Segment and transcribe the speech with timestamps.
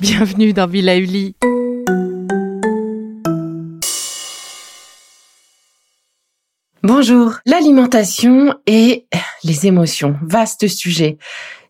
[0.00, 1.36] Bienvenue dans Villa Uli.
[6.82, 7.34] Bonjour.
[7.46, 9.06] L'alimentation et
[9.44, 10.16] les émotions.
[10.22, 11.18] Vaste sujet.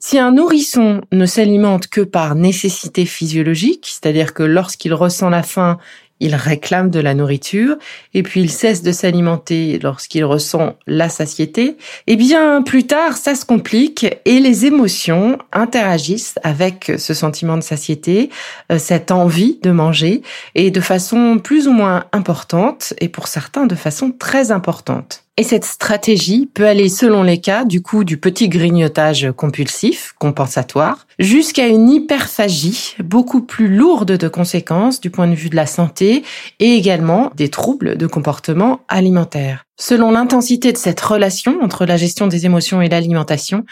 [0.01, 5.79] Si un nourrisson ne s'alimente que par nécessité physiologique, c'est-à-dire que lorsqu'il ressent la faim,
[6.21, 7.77] il réclame de la nourriture,
[8.15, 13.35] et puis il cesse de s'alimenter lorsqu'il ressent la satiété, eh bien plus tard ça
[13.35, 18.31] se complique et les émotions interagissent avec ce sentiment de satiété,
[18.73, 20.23] euh, cette envie de manger,
[20.55, 25.28] et de façon plus ou moins importante, et pour certains de façon très importante.
[25.41, 31.07] Et cette stratégie peut aller selon les cas, du coup, du petit grignotage compulsif, compensatoire,
[31.21, 36.25] jusqu'à une hyperphagie beaucoup plus lourde de conséquences du point de vue de la santé
[36.59, 39.65] et également des troubles de comportement alimentaire.
[39.81, 43.65] Selon l'intensité de cette relation entre la gestion des émotions et l'alimentation,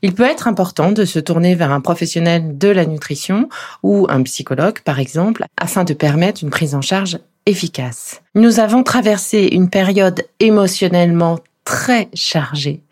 [0.00, 3.50] il peut être important de se tourner vers un professionnel de la nutrition
[3.82, 8.22] ou un psychologue, par exemple, afin de permettre une prise en charge efficace.
[8.34, 12.82] Nous avons traversé une période émotionnellement très chargée.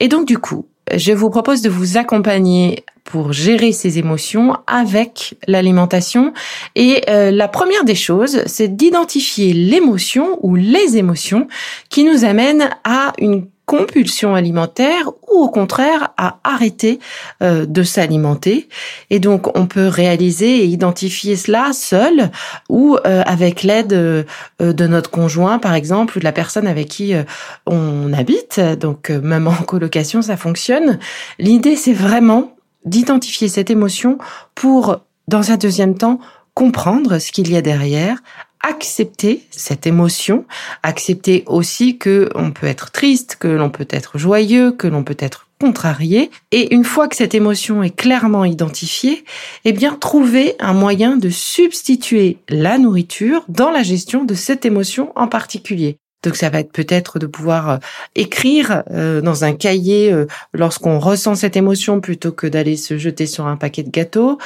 [0.00, 5.34] Et donc du coup, je vous propose de vous accompagner pour gérer ces émotions avec
[5.46, 6.32] l'alimentation.
[6.74, 11.48] Et euh, la première des choses, c'est d'identifier l'émotion ou les émotions
[11.88, 13.46] qui nous amènent à une
[13.78, 16.98] compulsion alimentaire ou au contraire à arrêter
[17.42, 18.68] euh, de s'alimenter.
[19.08, 22.30] Et donc on peut réaliser et identifier cela seul
[22.68, 24.24] ou euh, avec l'aide euh,
[24.60, 27.14] de notre conjoint par exemple ou de la personne avec qui
[27.66, 28.60] on habite.
[28.60, 30.98] Donc même en colocation ça fonctionne.
[31.38, 32.54] L'idée c'est vraiment
[32.84, 34.18] d'identifier cette émotion
[34.54, 36.18] pour dans un deuxième temps
[36.54, 38.18] comprendre ce qu'il y a derrière,
[38.62, 40.44] accepter cette émotion,
[40.82, 45.16] accepter aussi que on peut être triste, que l'on peut être joyeux, que l'on peut
[45.18, 46.30] être contrarié.
[46.50, 49.24] Et une fois que cette émotion est clairement identifiée,
[49.64, 55.12] eh bien, trouver un moyen de substituer la nourriture dans la gestion de cette émotion
[55.14, 55.98] en particulier.
[56.22, 57.76] Donc ça va être peut-être de pouvoir euh,
[58.14, 63.26] écrire euh, dans un cahier euh, lorsqu'on ressent cette émotion plutôt que d'aller se jeter
[63.26, 64.38] sur un paquet de gâteaux.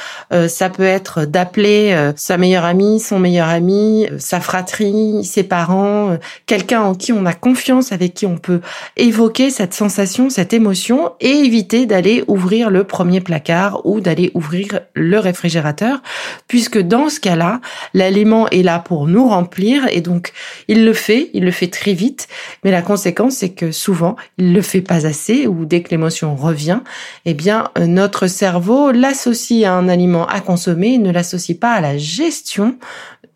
[0.47, 6.81] ça peut être d'appeler sa meilleure amie, son meilleur ami, sa fratrie, ses parents, quelqu'un
[6.81, 8.61] en qui on a confiance, avec qui on peut
[8.95, 14.81] évoquer cette sensation, cette émotion et éviter d'aller ouvrir le premier placard ou d'aller ouvrir
[14.93, 16.01] le réfrigérateur
[16.47, 17.61] puisque dans ce cas-là,
[17.93, 20.31] l'aliment est là pour nous remplir et donc
[20.67, 22.27] il le fait, il le fait très vite,
[22.63, 26.35] mais la conséquence c'est que souvent il le fait pas assez ou dès que l'émotion
[26.35, 26.81] revient,
[27.25, 31.97] eh bien notre cerveau l'associe à un aliment à consommer, ne l'associe pas à la
[31.97, 32.77] gestion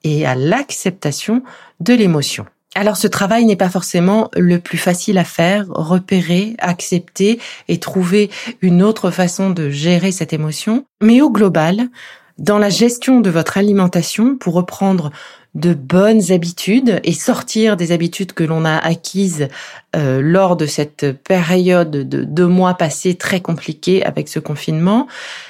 [0.04, 1.44] et à l'acceptation
[1.80, 2.46] de l'émotion.
[2.74, 8.30] Alors ce travail n'est pas forcément le plus facile à faire, repérer, accepter et trouver
[8.62, 11.90] une autre façon de gérer cette émotion, mais au global,
[12.38, 15.12] dans la gestion de votre alimentation, pour reprendre
[15.54, 19.50] de bonnes habitudes et sortir des habitudes que l'on a acquises
[19.96, 25.08] euh, lors de cette période de deux mois passés très compliqués avec ce confinement,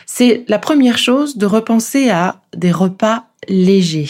[0.08, 4.10] c'est la première chose de repenser à des repas légers.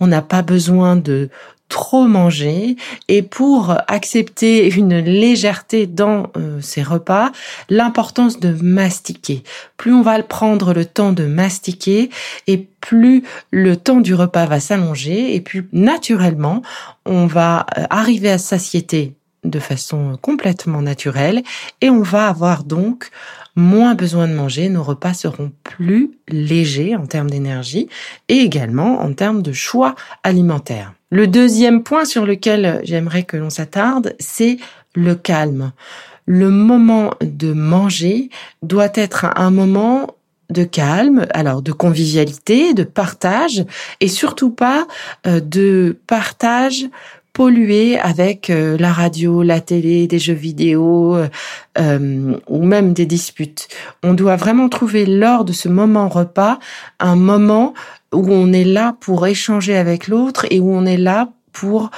[0.00, 1.30] On n'a pas besoin de
[1.72, 2.76] trop manger
[3.08, 7.32] et pour accepter une légèreté dans euh, ces repas,
[7.70, 9.42] l'importance de mastiquer.
[9.78, 12.10] Plus on va prendre le temps de mastiquer
[12.46, 16.60] et plus le temps du repas va s'allonger et plus naturellement
[17.06, 21.42] on va euh, arriver à satiété de façon complètement naturelle
[21.80, 23.08] et on va avoir donc
[23.56, 27.88] moins besoin de manger, nos repas seront plus légers en termes d'énergie
[28.28, 30.92] et également en termes de choix alimentaires.
[31.12, 34.56] Le deuxième point sur lequel j'aimerais que l'on s'attarde, c'est
[34.94, 35.72] le calme.
[36.24, 38.30] Le moment de manger
[38.62, 40.16] doit être un moment
[40.48, 43.66] de calme, alors de convivialité, de partage,
[44.00, 44.86] et surtout pas
[45.26, 46.86] euh, de partage
[47.34, 51.18] pollué avec euh, la radio, la télé, des jeux vidéo
[51.78, 53.68] euh, ou même des disputes.
[54.02, 56.58] On doit vraiment trouver lors de ce moment repas
[57.00, 57.74] un moment
[58.12, 61.90] où on est là pour échanger avec l'autre et où on est là pour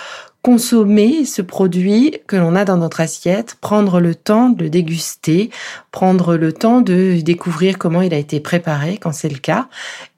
[0.44, 5.50] consommer ce produit que l'on a dans notre assiette, prendre le temps de le déguster,
[5.94, 9.68] prendre le temps de découvrir comment il a été préparé quand c'est le cas.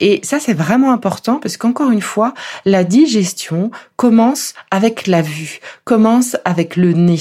[0.00, 2.32] Et ça, c'est vraiment important parce qu'encore une fois,
[2.64, 7.20] la digestion commence avec la vue, commence avec le nez.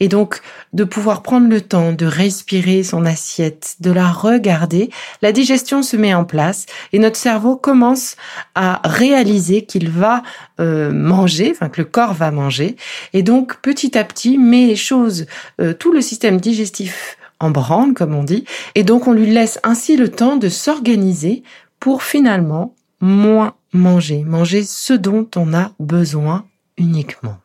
[0.00, 0.40] Et donc,
[0.72, 4.88] de pouvoir prendre le temps de respirer son assiette, de la regarder,
[5.20, 6.64] la digestion se met en place
[6.94, 8.16] et notre cerveau commence
[8.54, 10.22] à réaliser qu'il va
[10.58, 12.76] euh, manger, enfin que le corps va manger,
[13.12, 15.26] et donc petit à petit met les choses,
[15.60, 18.44] euh, tout le système digestif en branle, comme on dit,
[18.74, 21.42] et donc on lui laisse ainsi le temps de s'organiser
[21.80, 26.44] pour finalement moins manger, manger ce dont on a besoin
[26.76, 27.36] uniquement.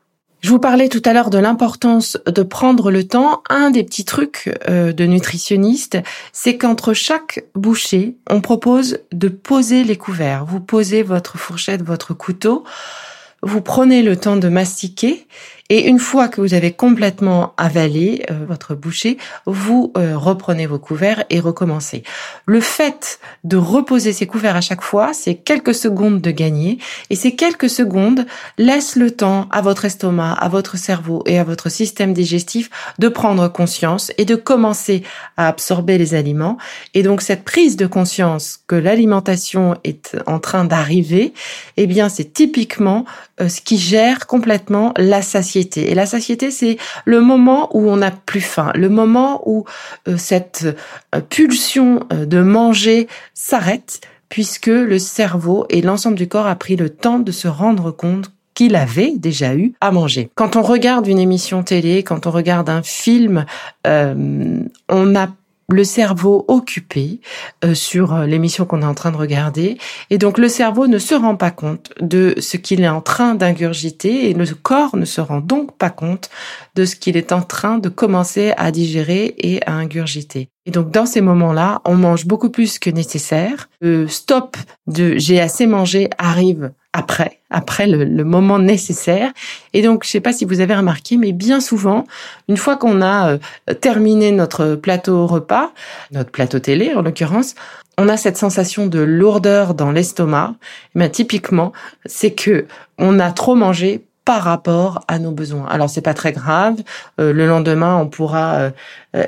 [0.42, 3.42] Je vous parlais tout à l'heure de l'importance de prendre le temps.
[3.50, 5.98] Un des petits trucs euh, de nutritionniste,
[6.34, 10.46] c'est qu'entre chaque bouchée, on propose de poser les couverts.
[10.46, 12.64] Vous posez votre fourchette, votre couteau,
[13.42, 15.28] vous prenez le temps de mastiquer
[15.70, 19.18] et une fois que vous avez complètement avalé euh, votre bouchée,
[19.48, 22.04] vous euh, reprenez vos couverts et recommencez.
[22.46, 26.78] Le fait de reposer ces couverts à chaque fois, c'est quelques secondes de gagner
[27.10, 28.28] et ces quelques secondes
[28.60, 32.70] laissent le temps à votre estomac, à votre cerveau et à votre système digestif
[33.00, 35.02] de prendre conscience et de commencer
[35.36, 36.60] à absorber les aliments.
[36.94, 41.34] Et donc cette prise de conscience que l'alimentation est en train d'arriver,
[41.78, 43.06] eh bien c'est typiquement
[43.42, 45.55] euh, ce qui gère complètement la satiété.
[45.56, 49.66] Et la satiété, c'est le moment où on n'a plus faim, le moment où
[50.08, 50.68] euh, cette
[51.14, 56.90] euh, pulsion de manger s'arrête, puisque le cerveau et l'ensemble du corps a pris le
[56.90, 60.30] temps de se rendre compte qu'il avait déjà eu à manger.
[60.36, 63.46] Quand on regarde une émission télé, quand on regarde un film,
[63.84, 65.28] on a
[65.70, 67.20] le cerveau occupé
[67.64, 69.78] euh, sur euh, l'émission qu'on est en train de regarder.
[70.10, 73.36] Et donc le cerveau ne se rend pas compte de ce qu'il est en train
[73.36, 76.30] d'ingurgiter et le corps ne se rend donc pas compte
[76.76, 80.50] de ce qu'il est en train de commencer à digérer et à ingurgiter.
[80.68, 83.70] Et donc dans ces moments-là, on mange beaucoup plus que nécessaire.
[83.82, 84.58] Le stop
[84.88, 89.32] de j'ai assez mangé arrive après, après le, moment nécessaire.
[89.74, 92.06] Et donc, je sais pas si vous avez remarqué, mais bien souvent,
[92.48, 95.72] une fois qu'on a euh, terminé notre plateau repas,
[96.12, 97.56] notre plateau télé en l'occurrence,
[97.98, 100.56] on a cette sensation de lourdeur dans l'estomac.
[100.96, 101.74] Mais typiquement,
[102.06, 102.66] c'est que
[102.98, 105.68] on a trop mangé par rapport à nos besoins.
[105.68, 106.78] Alors c'est pas très grave.
[107.20, 108.72] Euh, le lendemain, on pourra euh,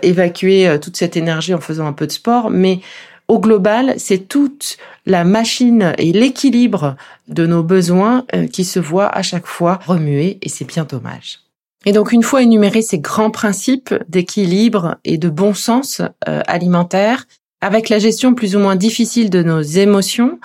[0.02, 2.80] évacuer toute cette énergie en faisant un peu de sport, mais
[3.28, 6.96] au global, c'est toute la machine et l'équilibre
[7.28, 11.40] de nos besoins euh, qui se voient à chaque fois remuer et c'est bien dommage.
[11.86, 17.26] Et donc une fois énumérés ces grands principes d'équilibre et de bon sens euh, alimentaire,
[17.60, 20.40] avec la gestion plus ou moins difficile de nos émotions,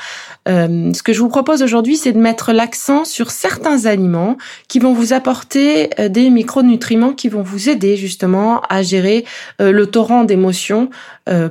[0.48, 4.78] euh, ce que je vous propose aujourd'hui, c'est de mettre l'accent sur certains aliments qui
[4.78, 9.26] vont vous apporter des micronutriments qui vont vous aider justement à gérer
[9.58, 10.88] le torrent d'émotions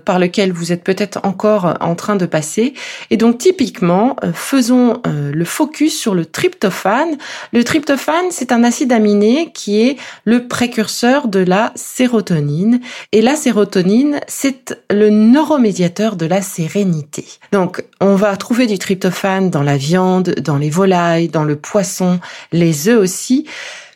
[0.06, 2.74] par lequel vous êtes peut-être encore en train de passer.
[3.10, 7.18] Et donc typiquement, faisons le focus sur le tryptophane.
[7.54, 12.80] Le tryptophane, c'est un acide aminé qui est le précurseur de la sérotonine.
[13.12, 17.26] Et la sérotonine, c'est le neuromédiateur de la sérénité.
[17.52, 22.20] Donc on va trouver du tryptophane dans la viande, dans les volailles, dans le poisson,
[22.52, 23.46] les œufs aussi,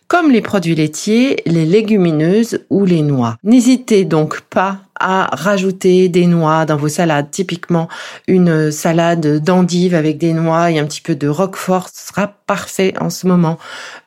[0.07, 3.37] comme les produits laitiers, les légumineuses ou les noix.
[3.43, 7.31] N'hésitez donc pas à rajouter des noix dans vos salades.
[7.31, 7.87] Typiquement,
[8.27, 13.09] une salade d'endive avec des noix et un petit peu de roquefort sera parfait en
[13.09, 13.57] ce moment.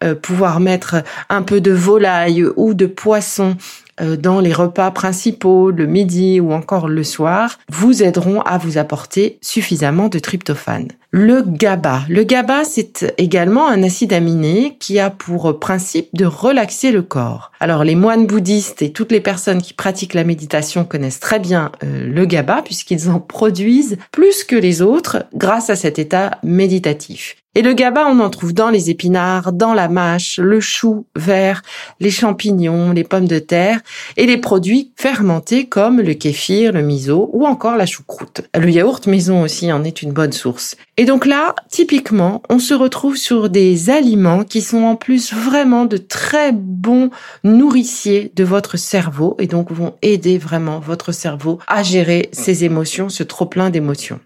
[0.04, 3.56] Euh, pouvoir mettre un peu de volaille ou de poisson
[4.00, 9.38] dans les repas principaux, le midi ou encore le soir, vous aideront à vous apporter
[9.42, 10.88] suffisamment de tryptophane.
[11.10, 12.02] Le GABA.
[12.10, 17.50] Le GABA, c'est également un acide aminé qui a pour principe de relaxer le corps.
[17.60, 21.72] Alors, les moines bouddhistes et toutes les personnes qui pratiquent la méditation connaissent très bien
[21.82, 27.36] euh, le GABA puisqu'ils en produisent plus que les autres grâce à cet état méditatif.
[27.58, 31.62] Et le GABA, on en trouve dans les épinards, dans la mâche, le chou vert,
[31.98, 33.80] les champignons, les pommes de terre
[34.16, 38.42] et les produits fermentés comme le kéfir, le miso ou encore la choucroute.
[38.56, 40.76] Le yaourt maison aussi en est une bonne source.
[40.96, 45.84] Et donc là, typiquement, on se retrouve sur des aliments qui sont en plus vraiment
[45.84, 47.10] de très bons
[47.42, 53.08] nourriciers de votre cerveau et donc vont aider vraiment votre cerveau à gérer ses émotions,
[53.08, 54.20] ce trop plein d'émotions.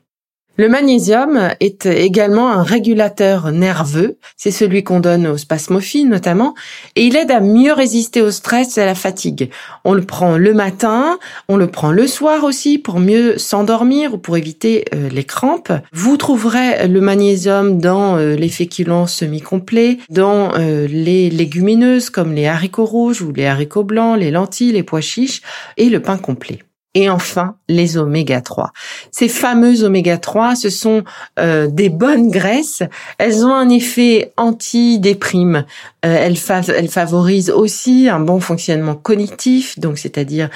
[0.58, 6.54] Le magnésium est également un régulateur nerveux, c'est celui qu'on donne aux spasmophiles notamment,
[6.94, 9.48] et il aide à mieux résister au stress et à la fatigue.
[9.84, 11.18] On le prend le matin,
[11.48, 15.72] on le prend le soir aussi pour mieux s'endormir ou pour éviter euh, les crampes.
[15.90, 22.46] Vous trouverez le magnésium dans euh, les féculents semi-complets, dans euh, les légumineuses comme les
[22.46, 25.40] haricots rouges ou les haricots blancs, les lentilles, les pois chiches
[25.78, 26.58] et le pain complet.
[26.94, 28.70] Et enfin, les oméga 3.
[29.10, 31.04] Ces fameuses oméga 3, ce sont
[31.38, 32.82] euh, des bonnes graisses.
[33.16, 35.64] Elles ont un effet anti-déprime.
[36.04, 36.36] Euh, elles,
[36.68, 40.50] elles favorisent aussi un bon fonctionnement cognitif, donc c'est-à-dire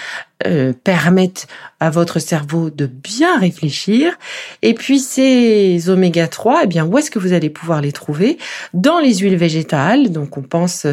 [0.44, 1.46] euh, permettent
[1.80, 4.12] à votre cerveau de bien réfléchir.
[4.60, 8.36] Et puis ces oméga 3, eh bien où est-ce que vous allez pouvoir les trouver?
[8.74, 10.10] Dans les huiles végétales.
[10.10, 10.86] Donc on pense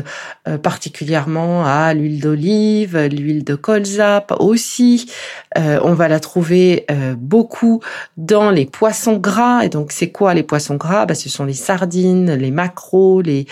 [0.47, 5.11] euh, particulièrement à l'huile d'olive, l'huile de colza aussi.
[5.57, 6.85] Euh, on va la trouver
[7.17, 7.81] beaucoup
[8.15, 9.65] dans les poissons gras.
[9.65, 11.05] Et donc c'est quoi les poissons gras?
[11.05, 13.45] Bah, ce sont les sardines, les maquereaux, les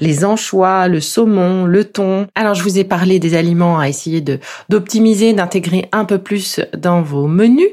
[0.00, 2.26] les anchois, le saumon, le thon.
[2.34, 6.60] Alors je vous ai parlé des aliments à essayer de d'optimiser d'intégrer un peu plus
[6.76, 7.70] dans vos menus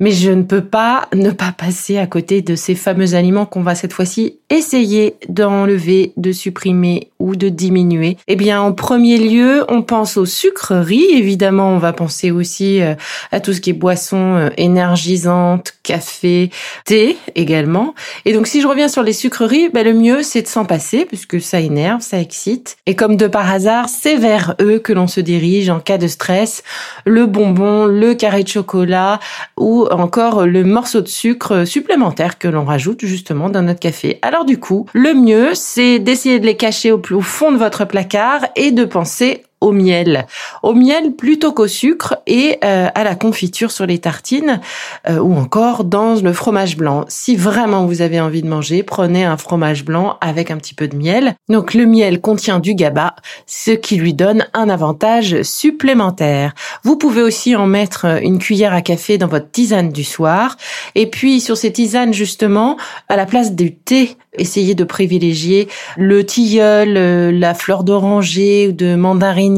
[0.00, 3.62] mais je ne peux pas ne pas passer à côté de ces fameux aliments qu'on
[3.62, 8.16] va cette fois-ci essayer d'enlever, de supprimer ou de diminuer.
[8.26, 11.12] Eh bien, en premier lieu, on pense aux sucreries.
[11.12, 12.94] Évidemment, on va penser aussi euh,
[13.30, 16.50] à tout ce qui est boissons euh, énergisantes, café,
[16.84, 17.94] thé également.
[18.24, 21.04] Et donc, si je reviens sur les sucreries, ben, le mieux, c'est de s'en passer
[21.04, 22.76] puisque ça énerve, ça excite.
[22.86, 26.08] Et comme de par hasard, c'est vers eux que l'on se dirige en cas de
[26.08, 26.64] stress.
[27.04, 29.20] Le bonbon, le carré de chocolat
[29.56, 34.18] ou encore le morceau de sucre supplémentaire que l'on rajoute justement dans notre café.
[34.22, 37.56] Alors du coup, le mieux, c'est d'essayer de les cacher au plus au fond de
[37.56, 40.26] votre placard et de penser au miel,
[40.62, 44.60] au miel plutôt qu'au sucre et euh, à la confiture sur les tartines
[45.08, 47.04] euh, ou encore dans le fromage blanc.
[47.08, 50.88] Si vraiment vous avez envie de manger, prenez un fromage blanc avec un petit peu
[50.88, 51.34] de miel.
[51.48, 53.14] Donc le miel contient du GABA,
[53.46, 56.54] ce qui lui donne un avantage supplémentaire.
[56.82, 60.56] Vous pouvez aussi en mettre une cuillère à café dans votre tisane du soir
[60.94, 62.76] et puis sur ces tisanes justement,
[63.08, 68.72] à la place du thé, essayez de privilégier le tilleul, euh, la fleur d'oranger ou
[68.72, 69.49] de mandarine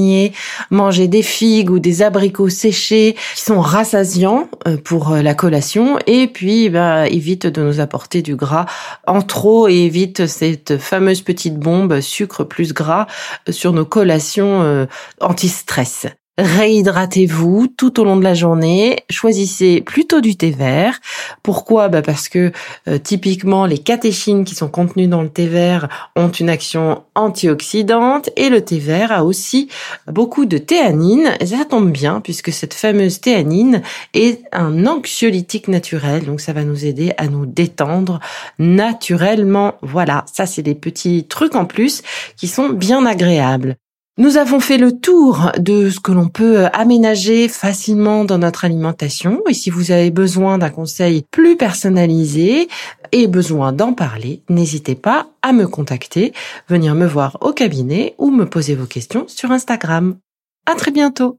[0.71, 5.99] manger des figues ou des abricots séchés qui sont rassasiants euh, pour euh, la collation
[6.07, 8.67] et puis bah, évite de nous apporter du gras
[9.07, 13.07] en trop et évite cette fameuse petite bombe sucre plus gras
[13.49, 14.87] euh, sur nos collations
[15.21, 16.07] anti-stress.
[16.39, 19.01] Réhydratez-vous tout au long de la journée.
[19.11, 20.99] Choisissez plutôt du thé vert.
[21.43, 21.89] Pourquoi?
[21.89, 22.53] Bah Parce que
[22.89, 28.31] euh, typiquement les catéchines qui sont contenues dans le thé vert ont une action antioxydante
[28.37, 29.69] et le thé vert a aussi
[30.07, 31.33] beaucoup de théanine.
[31.39, 33.83] Et ça tombe bien puisque cette fameuse théanine
[34.15, 36.25] est un anxiolytique naturel.
[36.25, 38.21] Donc ça va nous aider à nous détendre
[38.59, 39.75] naturellement.
[39.83, 42.01] Voilà, ça c'est des petits trucs en plus
[42.39, 43.77] qui sont bien agréables.
[44.19, 49.41] Nous avons fait le tour de ce que l'on peut aménager facilement dans notre alimentation
[49.49, 52.69] et si vous avez besoin d'un conseil plus personnalisé
[53.13, 56.35] et besoin d'en parler, n'hésitez pas à me contacter,
[56.69, 60.19] venir me voir au cabinet ou me poser vos questions sur Instagram.
[60.67, 61.39] À très bientôt.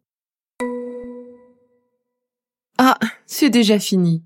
[2.80, 4.24] Ah, c'est déjà fini.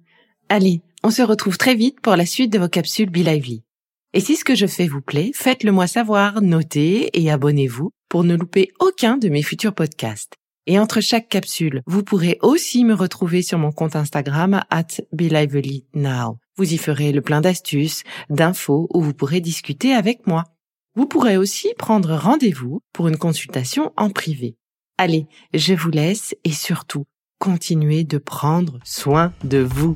[0.47, 3.63] Allez, on se retrouve très vite pour la suite de vos capsules Be Lively.
[4.13, 8.23] Et si ce que je fais vous plaît, faites-le moi savoir, notez et abonnez-vous pour
[8.23, 10.33] ne louper aucun de mes futurs podcasts.
[10.65, 14.87] Et entre chaque capsule, vous pourrez aussi me retrouver sur mon compte Instagram at
[15.93, 16.39] Now.
[16.57, 20.43] Vous y ferez le plein d'astuces, d'infos où vous pourrez discuter avec moi.
[20.95, 24.57] Vous pourrez aussi prendre rendez-vous pour une consultation en privé.
[24.97, 27.05] Allez, je vous laisse et surtout,
[27.39, 29.95] continuez de prendre soin de vous.